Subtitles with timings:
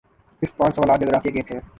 [0.41, 1.59] صرف پانچ سوالات جغرافیے کے تھے